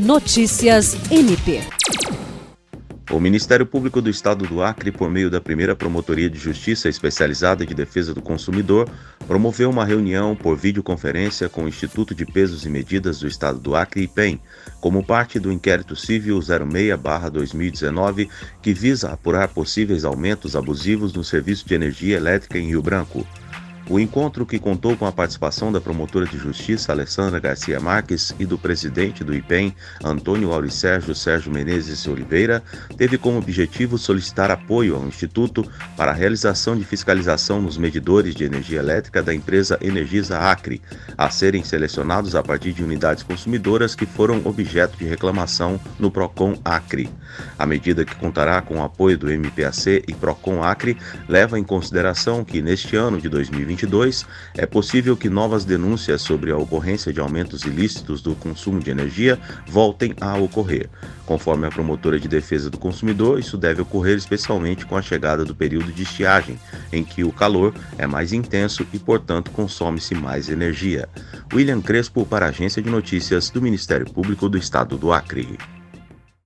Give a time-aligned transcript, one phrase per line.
[0.00, 1.60] Notícias MP.
[3.10, 7.66] O Ministério Público do Estado do Acre, por meio da primeira Promotoria de Justiça Especializada
[7.66, 8.88] de Defesa do Consumidor,
[9.26, 13.76] promoveu uma reunião por videoconferência com o Instituto de Pesos e Medidas do Estado do
[13.76, 14.40] Acre, IPEM,
[14.80, 18.26] como parte do inquérito civil 06-2019,
[18.62, 23.26] que visa apurar possíveis aumentos abusivos no serviço de energia elétrica em Rio Branco.
[23.90, 28.46] O encontro, que contou com a participação da promotora de justiça Alessandra Garcia Marques e
[28.46, 29.74] do presidente do IPEM,
[30.04, 32.62] Antônio Auricérgio Sérgio Menezes Oliveira,
[32.96, 38.44] teve como objetivo solicitar apoio ao Instituto para a realização de fiscalização nos medidores de
[38.44, 40.80] energia elétrica da empresa Energisa Acre,
[41.18, 46.56] a serem selecionados a partir de unidades consumidoras que foram objeto de reclamação no PROCON
[46.64, 47.10] Acre.
[47.58, 50.96] A medida que contará com o apoio do MPAC e PROCON Acre
[51.28, 56.50] leva em consideração que neste ano de 2020 2022, é possível que novas denúncias sobre
[56.50, 60.88] a ocorrência de aumentos ilícitos do consumo de energia voltem a ocorrer.
[61.26, 65.54] Conforme a promotora de defesa do consumidor, isso deve ocorrer especialmente com a chegada do
[65.54, 66.58] período de estiagem,
[66.92, 71.08] em que o calor é mais intenso e, portanto, consome-se mais energia.
[71.52, 75.58] William Crespo para a Agência de Notícias do Ministério Público do Estado do Acre.